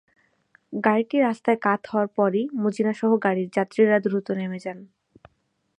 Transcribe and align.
গাড়িটি 0.83 1.17
রাস্তায় 1.19 1.59
কাত 1.61 1.81
হওয়ার 1.87 2.09
পরই 2.17 2.43
মজীনাসহ 2.61 3.11
গাড়ির 3.25 3.49
যাত্রীরা 3.55 3.97
দ্রুত 4.05 4.27
নেমে 4.39 4.59
যান। 4.65 4.79